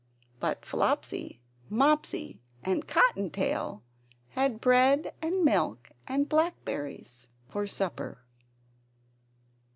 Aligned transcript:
But 0.39 0.65
Flopsy, 0.65 1.43
Mopsy, 1.69 2.41
and 2.63 2.87
Cotton 2.87 3.29
tail 3.29 3.83
had 4.29 4.59
bread 4.59 5.13
and 5.21 5.45
milk 5.45 5.91
and 6.07 6.27
blackberries 6.27 7.27
for 7.47 7.67
supper. 7.67 8.25